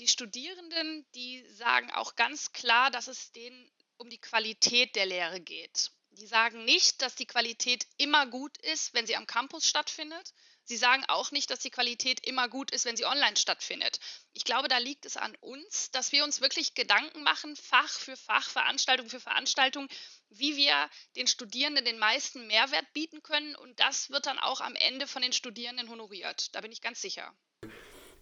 Die 0.00 0.08
Studierenden, 0.08 1.06
die 1.14 1.44
sagen 1.52 1.92
auch 1.92 2.16
ganz 2.16 2.52
klar, 2.52 2.90
dass 2.90 3.06
es 3.06 3.30
denen 3.30 3.70
um 3.96 4.10
die 4.10 4.20
Qualität 4.20 4.96
der 4.96 5.06
Lehre 5.06 5.40
geht. 5.40 5.92
Die 6.10 6.26
sagen 6.26 6.64
nicht, 6.64 7.02
dass 7.02 7.14
die 7.14 7.26
Qualität 7.26 7.86
immer 7.96 8.26
gut 8.26 8.58
ist, 8.72 8.92
wenn 8.92 9.06
sie 9.06 9.14
am 9.14 9.26
Campus 9.26 9.68
stattfindet, 9.68 10.34
Sie 10.70 10.76
sagen 10.76 11.02
auch 11.08 11.32
nicht, 11.32 11.50
dass 11.50 11.58
die 11.58 11.70
Qualität 11.70 12.24
immer 12.24 12.48
gut 12.48 12.70
ist, 12.70 12.84
wenn 12.84 12.96
sie 12.96 13.04
online 13.04 13.36
stattfindet. 13.36 13.98
Ich 14.34 14.44
glaube, 14.44 14.68
da 14.68 14.78
liegt 14.78 15.04
es 15.04 15.16
an 15.16 15.36
uns, 15.40 15.90
dass 15.90 16.12
wir 16.12 16.22
uns 16.22 16.40
wirklich 16.40 16.74
Gedanken 16.74 17.24
machen, 17.24 17.56
Fach 17.56 17.88
für 17.88 18.16
Fach, 18.16 18.48
Veranstaltung 18.48 19.08
für 19.08 19.18
Veranstaltung, 19.18 19.88
wie 20.28 20.56
wir 20.56 20.88
den 21.16 21.26
Studierenden 21.26 21.84
den 21.84 21.98
meisten 21.98 22.46
Mehrwert 22.46 22.86
bieten 22.92 23.20
können. 23.24 23.56
Und 23.56 23.80
das 23.80 24.10
wird 24.10 24.26
dann 24.26 24.38
auch 24.38 24.60
am 24.60 24.76
Ende 24.76 25.08
von 25.08 25.22
den 25.22 25.32
Studierenden 25.32 25.90
honoriert. 25.90 26.54
Da 26.54 26.60
bin 26.60 26.70
ich 26.70 26.80
ganz 26.80 27.02
sicher. 27.02 27.34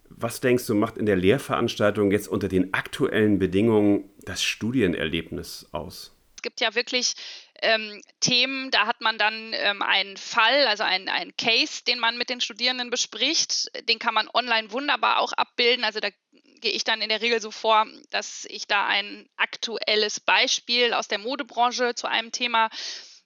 Was 0.08 0.40
denkst 0.40 0.64
du, 0.64 0.74
macht 0.74 0.96
in 0.96 1.04
der 1.04 1.16
Lehrveranstaltung 1.16 2.10
jetzt 2.12 2.28
unter 2.28 2.48
den 2.48 2.72
aktuellen 2.72 3.38
Bedingungen 3.38 4.08
das 4.20 4.42
Studienerlebnis 4.42 5.68
aus? 5.72 6.17
Gibt 6.48 6.62
ja 6.62 6.74
wirklich 6.74 7.12
ähm, 7.60 8.00
Themen, 8.20 8.70
da 8.70 8.86
hat 8.86 9.02
man 9.02 9.18
dann 9.18 9.52
ähm, 9.52 9.82
einen 9.82 10.16
Fall, 10.16 10.66
also 10.66 10.82
einen, 10.82 11.10
einen 11.10 11.36
Case, 11.36 11.84
den 11.84 11.98
man 11.98 12.16
mit 12.16 12.30
den 12.30 12.40
Studierenden 12.40 12.88
bespricht. 12.88 13.68
Den 13.86 13.98
kann 13.98 14.14
man 14.14 14.30
online 14.32 14.72
wunderbar 14.72 15.18
auch 15.18 15.34
abbilden. 15.34 15.84
Also 15.84 16.00
da 16.00 16.08
gehe 16.32 16.72
ich 16.72 16.84
dann 16.84 17.02
in 17.02 17.10
der 17.10 17.20
Regel 17.20 17.42
so 17.42 17.50
vor, 17.50 17.86
dass 18.08 18.46
ich 18.46 18.66
da 18.66 18.86
ein 18.86 19.28
aktuelles 19.36 20.20
Beispiel 20.20 20.94
aus 20.94 21.06
der 21.06 21.18
Modebranche 21.18 21.94
zu 21.94 22.06
einem 22.06 22.32
Thema 22.32 22.70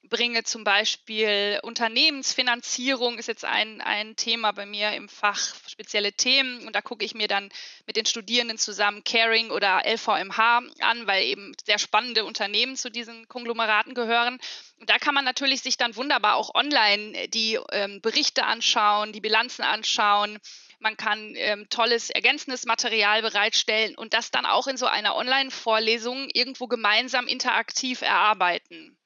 bringe. 0.09 0.45
Zum 0.45 0.65
Beispiel 0.65 1.61
Unternehmensfinanzierung 1.63 3.19
ist 3.19 3.29
jetzt 3.29 3.45
ein, 3.45 3.81
ein 3.81 4.17
Thema 4.17 4.53
bei 4.53 4.67
mir 4.67 4.93
im 4.93 5.09
Fach 5.09 5.55
spezielle 5.67 6.13
Themen. 6.13 6.67
Und 6.67 6.75
da 6.75 6.83
gucke 6.83 7.05
ich 7.05 7.15
mir 7.15 7.29
dann 7.29 7.51
mit 7.87 7.97
den 7.97 8.07
Studierenden 8.07 8.59
zusammen 8.59 9.05
Caring 9.05 9.51
oder 9.51 9.83
LVMH 9.87 10.63
an, 10.81 11.07
weil 11.07 11.25
eben 11.25 11.53
sehr 11.65 11.79
spannende 11.79 12.25
Unternehmen 12.25 12.77
zu 12.77 12.91
diesen 12.91 13.29
Konglomeraten 13.29 13.95
gehören. 13.95 14.39
Und 14.81 14.91
da 14.91 14.99
kann 14.99 15.15
man 15.15 15.25
natürlich 15.25 15.63
sich 15.63 15.77
dann 15.77 15.97
wunderbar 15.97 16.37
auch 16.37 16.55
online 16.55 17.29
die 17.29 17.59
ähm, 17.71 18.01
Berichte 18.01 18.45
anschauen, 18.45 19.13
die 19.13 19.21
Bilanzen 19.21 19.63
anschauen. 19.63 20.39
Man 20.81 20.97
kann 20.97 21.35
ähm, 21.37 21.69
tolles 21.71 22.11
ergänzendes 22.11 22.67
Material 22.67 23.23
bereitstellen 23.23 23.95
und 23.97 24.15
das 24.15 24.33
dann 24.33 24.47
auch 24.47 24.67
in 24.67 24.77
so 24.77 24.87
einer 24.87 25.15
Online-Vorlesung 25.15 26.29
irgendwo 26.33 26.67
gemeinsam 26.67 27.29
interaktiv 27.29 28.03
erarbeiten. 28.03 28.99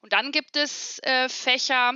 Und 0.00 0.12
dann 0.12 0.32
gibt 0.32 0.56
es 0.56 0.98
äh, 1.00 1.28
Fächer, 1.28 1.94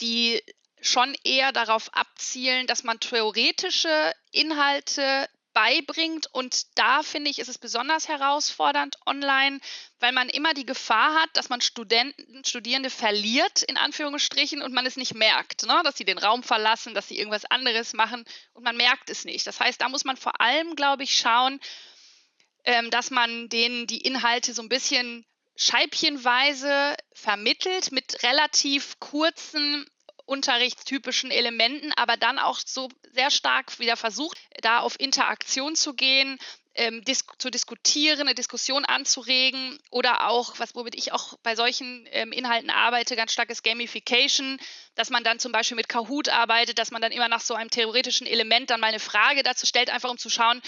die 0.00 0.42
schon 0.80 1.14
eher 1.24 1.52
darauf 1.52 1.92
abzielen, 1.94 2.66
dass 2.66 2.84
man 2.84 3.00
theoretische 3.00 4.14
Inhalte 4.32 5.28
beibringt. 5.52 6.28
Und 6.32 6.78
da 6.78 7.02
finde 7.02 7.30
ich, 7.30 7.38
ist 7.38 7.48
es 7.48 7.58
besonders 7.58 8.08
herausfordernd 8.08 8.96
online, 9.06 9.60
weil 9.98 10.12
man 10.12 10.28
immer 10.28 10.54
die 10.54 10.66
Gefahr 10.66 11.14
hat, 11.20 11.30
dass 11.34 11.48
man 11.48 11.60
Studenten, 11.60 12.44
Studierende 12.44 12.90
verliert, 12.90 13.62
in 13.64 13.76
Anführungsstrichen, 13.76 14.62
und 14.62 14.72
man 14.72 14.86
es 14.86 14.96
nicht 14.96 15.14
merkt, 15.14 15.66
ne? 15.66 15.80
dass 15.84 15.96
sie 15.96 16.04
den 16.04 16.18
Raum 16.18 16.42
verlassen, 16.42 16.94
dass 16.94 17.08
sie 17.08 17.18
irgendwas 17.18 17.44
anderes 17.44 17.92
machen 17.92 18.24
und 18.52 18.62
man 18.62 18.76
merkt 18.76 19.10
es 19.10 19.24
nicht. 19.24 19.46
Das 19.46 19.60
heißt, 19.60 19.80
da 19.80 19.88
muss 19.88 20.04
man 20.04 20.16
vor 20.16 20.40
allem, 20.40 20.76
glaube 20.76 21.02
ich, 21.02 21.16
schauen, 21.16 21.60
ähm, 22.64 22.90
dass 22.90 23.10
man 23.10 23.48
denen 23.48 23.86
die 23.86 24.00
Inhalte 24.00 24.54
so 24.54 24.62
ein 24.62 24.68
bisschen 24.68 25.26
scheibchenweise 25.60 26.96
vermittelt 27.12 27.92
mit 27.92 28.22
relativ 28.22 28.98
kurzen 28.98 29.86
unterrichtstypischen 30.24 31.30
Elementen, 31.30 31.92
aber 31.96 32.16
dann 32.16 32.38
auch 32.38 32.58
so 32.64 32.88
sehr 33.12 33.30
stark 33.30 33.78
wieder 33.78 33.96
versucht, 33.96 34.38
da 34.62 34.78
auf 34.78 34.98
Interaktion 34.98 35.76
zu 35.76 35.92
gehen, 35.92 36.38
ähm, 36.74 37.04
dis 37.04 37.24
zu 37.38 37.50
diskutieren, 37.50 38.20
eine 38.20 38.34
Diskussion 38.34 38.84
anzuregen 38.84 39.78
oder 39.90 40.28
auch, 40.28 40.58
was 40.58 40.74
womit 40.74 40.94
ich 40.94 41.12
auch 41.12 41.36
bei 41.42 41.56
solchen 41.56 42.08
ähm, 42.12 42.32
Inhalten 42.32 42.70
arbeite, 42.70 43.16
ganz 43.16 43.32
starkes 43.32 43.62
Gamification, 43.62 44.58
dass 44.94 45.10
man 45.10 45.24
dann 45.24 45.40
zum 45.40 45.52
Beispiel 45.52 45.76
mit 45.76 45.88
Kahoot 45.88 46.28
arbeitet, 46.28 46.78
dass 46.78 46.92
man 46.92 47.02
dann 47.02 47.12
immer 47.12 47.28
nach 47.28 47.40
so 47.40 47.54
einem 47.54 47.70
theoretischen 47.70 48.26
Element 48.26 48.70
dann 48.70 48.80
mal 48.80 48.86
eine 48.86 49.00
Frage 49.00 49.42
dazu 49.42 49.66
stellt, 49.66 49.90
einfach 49.90 50.10
um 50.10 50.16
zu 50.16 50.30
schauen, 50.30 50.62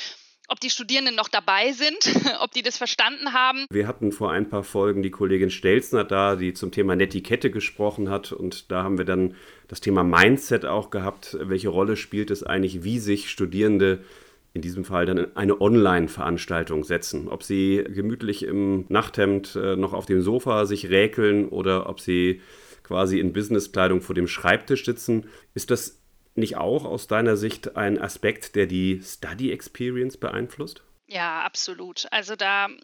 ob 0.53 0.61
die 0.61 0.71
Studierenden 0.71 1.15
noch 1.15 1.29
dabei 1.29 1.73
sind, 1.73 2.15
ob 2.41 2.53
die 2.53 2.63
das 2.63 2.77
verstanden 2.77 3.33
haben. 3.33 3.65
Wir 3.71 3.89
hatten 3.89 4.13
vor 4.13 4.31
ein 4.31 4.51
paar 4.51 4.63
Folgen 4.63 5.03
die 5.03 5.11
Kollegin 5.11 5.51
Stelzner 5.51 6.05
da, 6.05 6.37
die 6.37 6.53
zum 6.53 6.71
Thema 6.71 6.95
Netiquette 6.95 7.51
gesprochen 7.51 8.11
hat. 8.11 8.33
Und 8.33 8.71
da 8.71 8.83
haben 8.83 8.99
wir 8.99 9.07
dann 9.07 9.35
das 9.69 9.81
Thema 9.81 10.05
Mindset 10.05 10.67
auch 10.67 10.91
gehabt. 10.91 11.39
Welche 11.41 11.71
Rolle 11.71 11.97
spielt 11.97 12.31
es 12.31 12.43
eigentlich, 12.43 12.85
wie 12.85 12.99
sich 12.99 13.31
Studierende 13.31 14.05
in 14.53 14.61
diesem 14.61 14.85
Fall 14.85 15.07
dann 15.07 15.35
eine 15.35 15.59
Online-Veranstaltung 15.59 16.85
setzen. 16.85 17.29
Ob 17.29 17.43
sie 17.43 17.83
gemütlich 17.89 18.43
im 18.43 18.85
Nachthemd 18.91 19.57
äh, 19.57 19.77
noch 19.77 19.95
auf 19.95 20.05
dem 20.05 20.21
Sofa 20.21 20.67
sich 20.67 20.91
räkeln 20.91 21.49
oder 21.49 21.89
ob 21.89 22.01
sie 22.01 22.43
quasi 22.83 23.19
in 23.19 23.33
Businesskleidung 23.33 24.03
vor 24.03 24.15
dem 24.15 24.29
Schreibtisch 24.29 24.85
sitzen. 24.85 25.25
Ist 25.55 25.71
das 25.71 26.02
nicht 26.35 26.57
auch 26.57 26.85
aus 26.85 27.07
deiner 27.07 27.37
Sicht 27.37 27.77
ein 27.77 28.01
Aspekt, 28.01 28.57
der 28.57 28.67
die 28.67 29.01
Study 29.03 29.53
Experience 29.53 30.17
beeinflusst? 30.17 30.83
Ja, 31.07 31.43
absolut. 31.43 32.07
Also 32.11 32.37
da 32.37 32.67
ähm, 32.67 32.81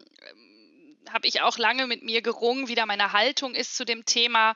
habe 1.09 1.27
ich 1.27 1.41
auch 1.41 1.57
lange 1.57 1.87
mit 1.87 2.03
mir 2.03 2.21
gerungen, 2.21 2.67
wie 2.67 2.75
da 2.75 2.85
meine 2.85 3.13
Haltung 3.13 3.55
ist 3.55 3.75
zu 3.75 3.85
dem 3.85 4.05
Thema 4.05 4.53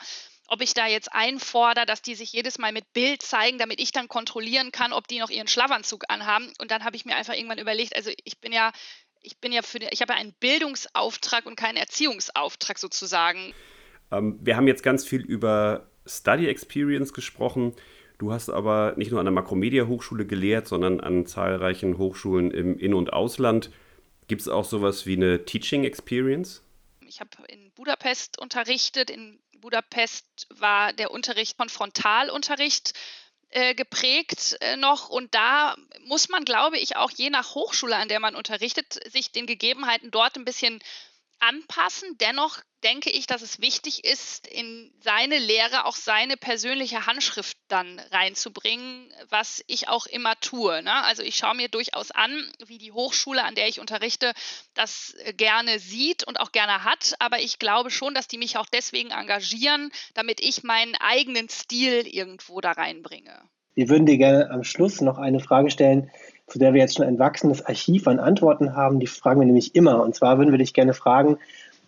ob 0.47 0.61
ich 0.61 0.73
da 0.73 0.87
jetzt 0.87 1.13
einfordere, 1.13 1.85
dass 1.85 2.01
die 2.01 2.15
sich 2.15 2.33
jedes 2.33 2.57
Mal 2.59 2.71
mit 2.71 2.91
Bild 2.93 3.21
zeigen, 3.21 3.57
damit 3.57 3.79
ich 3.79 3.91
dann 3.91 4.07
kontrollieren 4.07 4.71
kann, 4.71 4.93
ob 4.93 5.07
die 5.07 5.19
noch 5.19 5.29
ihren 5.29 5.47
Schlafanzug 5.47 6.03
anhaben. 6.09 6.51
Und 6.59 6.69
dann 6.71 6.83
habe 6.83 6.95
ich 6.95 7.05
mir 7.05 7.15
einfach 7.15 7.33
irgendwann 7.33 7.57
überlegt, 7.57 7.95
also 7.95 8.11
ich 8.23 8.39
bin 8.39 8.51
ja, 8.51 8.71
ich 9.21 9.37
bin 9.37 9.51
ja 9.51 9.61
für, 9.61 9.79
ich 9.79 10.01
habe 10.01 10.13
ja 10.13 10.19
einen 10.19 10.33
Bildungsauftrag 10.33 11.45
und 11.45 11.55
keinen 11.55 11.77
Erziehungsauftrag 11.77 12.77
sozusagen. 12.77 13.53
Ähm, 14.11 14.37
wir 14.41 14.55
haben 14.57 14.67
jetzt 14.67 14.83
ganz 14.83 15.05
viel 15.05 15.21
über 15.21 15.89
Study 16.05 16.47
Experience 16.47 17.13
gesprochen. 17.13 17.73
Du 18.23 18.31
hast 18.31 18.49
aber 18.49 18.93
nicht 18.95 19.11
nur 19.11 19.19
an 19.19 19.25
der 19.25 19.33
Makromedia-Hochschule 19.33 20.25
gelehrt, 20.25 20.65
sondern 20.65 21.01
an 21.01 21.25
zahlreichen 21.25 21.97
Hochschulen 21.97 22.51
im 22.51 22.79
In- 22.79 22.93
und 22.93 23.11
Ausland. 23.11 23.69
Gibt 24.27 24.39
es 24.39 24.47
auch 24.47 24.63
sowas 24.63 25.05
wie 25.05 25.17
eine 25.17 25.43
Teaching 25.43 25.83
Experience? 25.83 26.63
Ich 27.05 27.19
habe 27.19 27.31
in 27.49 27.73
Budapest 27.73 28.39
unterrichtet. 28.39 29.09
In 29.09 29.41
Budapest 29.59 30.47
war 30.57 30.93
der 30.93 31.11
Unterricht 31.11 31.57
von 31.57 31.67
Frontalunterricht 31.67 32.93
äh, 33.49 33.75
geprägt 33.75 34.55
äh, 34.61 34.77
noch. 34.77 35.09
Und 35.09 35.35
da 35.35 35.75
muss 36.05 36.29
man, 36.29 36.45
glaube 36.45 36.77
ich, 36.77 36.95
auch 36.95 37.11
je 37.11 37.29
nach 37.29 37.55
Hochschule, 37.55 37.97
an 37.97 38.07
der 38.07 38.21
man 38.21 38.35
unterrichtet, 38.35 39.01
sich 39.11 39.33
den 39.33 39.47
Gegebenheiten 39.47 40.11
dort 40.11 40.37
ein 40.37 40.45
bisschen 40.45 40.79
anpassen. 41.47 42.17
Dennoch 42.19 42.59
denke 42.83 43.09
ich, 43.09 43.27
dass 43.27 43.41
es 43.41 43.61
wichtig 43.61 44.03
ist, 44.03 44.47
in 44.47 44.91
seine 44.99 45.39
Lehre 45.39 45.85
auch 45.85 45.95
seine 45.95 46.37
persönliche 46.37 47.05
Handschrift 47.05 47.57
dann 47.67 47.99
reinzubringen, 48.11 49.11
was 49.29 49.63
ich 49.67 49.87
auch 49.87 50.05
immer 50.05 50.39
tue. 50.39 50.81
Ne? 50.83 50.93
Also 51.03 51.23
ich 51.23 51.35
schaue 51.35 51.55
mir 51.55 51.69
durchaus 51.69 52.11
an, 52.11 52.31
wie 52.65 52.77
die 52.77 52.91
Hochschule, 52.91 53.43
an 53.43 53.55
der 53.55 53.67
ich 53.67 53.79
unterrichte, 53.79 54.33
das 54.73 55.15
äh, 55.23 55.33
gerne 55.33 55.79
sieht 55.79 56.25
und 56.25 56.39
auch 56.39 56.51
gerne 56.51 56.83
hat. 56.83 57.15
Aber 57.19 57.39
ich 57.39 57.59
glaube 57.59 57.89
schon, 57.89 58.13
dass 58.13 58.27
die 58.27 58.37
mich 58.37 58.57
auch 58.57 58.67
deswegen 58.67 59.11
engagieren, 59.11 59.91
damit 60.13 60.41
ich 60.41 60.63
meinen 60.63 60.95
eigenen 60.95 61.49
Stil 61.49 62.05
irgendwo 62.07 62.61
da 62.61 62.71
reinbringe. 62.71 63.41
Wir 63.75 63.89
würden 63.89 64.05
dir 64.05 64.17
gerne 64.17 64.51
am 64.51 64.63
Schluss 64.63 65.01
noch 65.01 65.17
eine 65.17 65.39
Frage 65.39 65.71
stellen, 65.71 66.11
zu 66.47 66.59
der 66.59 66.73
wir 66.73 66.81
jetzt 66.81 66.95
schon 66.95 67.05
ein 67.05 67.19
wachsendes 67.19 67.65
Archiv 67.65 68.07
an 68.07 68.19
Antworten 68.19 68.75
haben. 68.75 68.99
Die 68.99 69.07
fragen 69.07 69.39
wir 69.39 69.45
nämlich 69.45 69.75
immer. 69.75 70.01
Und 70.03 70.15
zwar 70.15 70.37
würden 70.37 70.51
wir 70.51 70.57
dich 70.57 70.73
gerne 70.73 70.93
fragen, 70.93 71.37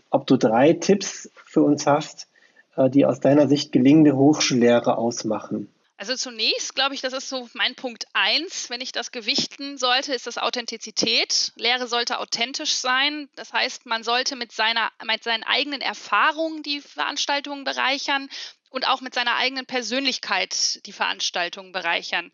ob 0.09 0.27
du 0.27 0.37
drei 0.37 0.73
Tipps 0.73 1.29
für 1.33 1.61
uns 1.61 1.85
hast, 1.85 2.27
äh, 2.75 2.89
die 2.89 3.05
aus 3.05 3.19
deiner 3.19 3.47
Sicht 3.47 3.71
gelingende 3.71 4.15
Hochschullehre 4.15 4.97
ausmachen. 4.97 5.69
Also 5.97 6.15
zunächst 6.15 6.75
glaube 6.75 6.93
ich, 6.93 7.01
das 7.01 7.13
ist 7.13 7.29
so 7.29 7.47
mein 7.53 7.75
Punkt 7.75 8.05
eins, 8.11 8.69
wenn 8.69 8.81
ich 8.81 8.91
das 8.91 9.11
gewichten 9.11 9.77
sollte, 9.77 10.13
ist 10.13 10.27
das 10.27 10.37
Authentizität. 10.37 11.53
Lehre 11.55 11.87
sollte 11.87 12.19
authentisch 12.19 12.73
sein. 12.73 13.29
Das 13.35 13.53
heißt, 13.53 13.85
man 13.85 14.03
sollte 14.03 14.35
mit, 14.35 14.51
seiner, 14.51 14.91
mit 15.05 15.23
seinen 15.23 15.43
eigenen 15.43 15.79
Erfahrungen 15.79 16.63
die 16.63 16.81
Veranstaltungen 16.81 17.63
bereichern 17.63 18.27
und 18.69 18.87
auch 18.87 18.99
mit 18.99 19.13
seiner 19.13 19.37
eigenen 19.37 19.65
Persönlichkeit 19.65 20.85
die 20.85 20.91
Veranstaltungen 20.91 21.71
bereichern. 21.71 22.29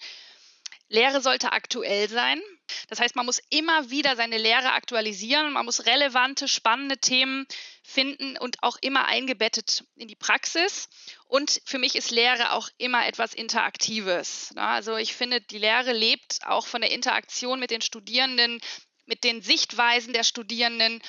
Lehre 0.91 1.21
sollte 1.21 1.53
aktuell 1.53 2.09
sein. 2.09 2.41
Das 2.89 2.99
heißt, 2.99 3.15
man 3.15 3.25
muss 3.25 3.41
immer 3.49 3.89
wieder 3.89 4.17
seine 4.17 4.37
Lehre 4.37 4.73
aktualisieren. 4.73 5.53
Man 5.53 5.65
muss 5.65 5.85
relevante, 5.85 6.49
spannende 6.49 6.97
Themen 6.97 7.47
finden 7.81 8.37
und 8.37 8.61
auch 8.61 8.77
immer 8.81 9.05
eingebettet 9.05 9.85
in 9.95 10.09
die 10.09 10.17
Praxis. 10.17 10.89
Und 11.27 11.61
für 11.63 11.79
mich 11.79 11.95
ist 11.95 12.11
Lehre 12.11 12.51
auch 12.51 12.67
immer 12.77 13.07
etwas 13.07 13.33
Interaktives. 13.33 14.53
Also 14.57 14.97
ich 14.97 15.13
finde, 15.13 15.39
die 15.39 15.59
Lehre 15.59 15.93
lebt 15.93 16.39
auch 16.45 16.67
von 16.67 16.81
der 16.81 16.91
Interaktion 16.91 17.61
mit 17.61 17.71
den 17.71 17.81
Studierenden, 17.81 18.59
mit 19.05 19.23
den 19.23 19.41
Sichtweisen 19.41 20.11
der 20.11 20.25
Studierenden. 20.25 21.01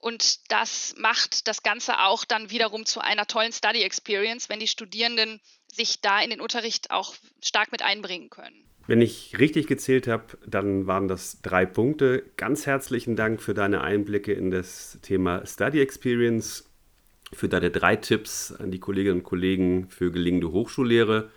Und 0.00 0.50
das 0.50 0.94
macht 0.96 1.46
das 1.46 1.62
Ganze 1.62 2.00
auch 2.00 2.24
dann 2.24 2.50
wiederum 2.50 2.84
zu 2.84 3.00
einer 3.00 3.28
tollen 3.28 3.52
Study 3.52 3.82
Experience, 3.82 4.48
wenn 4.48 4.58
die 4.58 4.66
Studierenden 4.66 5.40
sich 5.72 6.00
da 6.00 6.20
in 6.20 6.30
den 6.30 6.40
Unterricht 6.40 6.90
auch 6.90 7.14
stark 7.40 7.70
mit 7.70 7.82
einbringen 7.82 8.28
können. 8.28 8.69
Wenn 8.90 9.02
ich 9.02 9.38
richtig 9.38 9.68
gezählt 9.68 10.08
habe, 10.08 10.24
dann 10.44 10.88
waren 10.88 11.06
das 11.06 11.42
drei 11.42 11.64
Punkte. 11.64 12.24
Ganz 12.36 12.66
herzlichen 12.66 13.14
Dank 13.14 13.40
für 13.40 13.54
deine 13.54 13.82
Einblicke 13.82 14.32
in 14.32 14.50
das 14.50 14.98
Thema 15.00 15.46
Study 15.46 15.80
Experience, 15.80 16.68
für 17.32 17.48
deine 17.48 17.70
drei 17.70 17.94
Tipps 17.94 18.50
an 18.50 18.72
die 18.72 18.80
Kolleginnen 18.80 19.18
und 19.18 19.22
Kollegen 19.22 19.86
für 19.90 20.10
gelingende 20.10 20.50
Hochschullehre. 20.50 21.30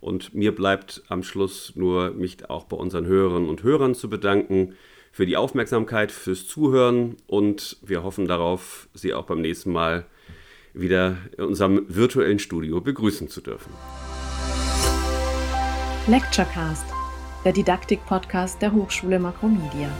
Und 0.00 0.34
mir 0.34 0.52
bleibt 0.52 1.04
am 1.06 1.22
Schluss 1.22 1.76
nur, 1.76 2.10
mich 2.10 2.50
auch 2.50 2.64
bei 2.64 2.76
unseren 2.76 3.06
Hörerinnen 3.06 3.48
und 3.48 3.62
Hörern 3.62 3.94
zu 3.94 4.10
bedanken 4.10 4.74
für 5.12 5.24
die 5.24 5.36
Aufmerksamkeit, 5.36 6.10
fürs 6.10 6.48
Zuhören 6.48 7.14
und 7.28 7.76
wir 7.80 8.02
hoffen 8.02 8.26
darauf, 8.26 8.88
Sie 8.92 9.14
auch 9.14 9.26
beim 9.26 9.40
nächsten 9.40 9.70
Mal 9.70 10.04
wieder 10.74 11.16
in 11.36 11.44
unserem 11.44 11.84
virtuellen 11.86 12.40
Studio 12.40 12.80
begrüßen 12.80 13.28
zu 13.28 13.40
dürfen. 13.40 13.72
Lecturecast, 16.08 16.86
der 17.44 17.52
Didaktik-Podcast 17.52 18.62
der 18.62 18.72
Hochschule 18.72 19.18
Makromedia. 19.18 19.90